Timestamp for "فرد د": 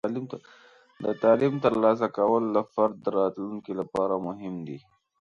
2.73-3.07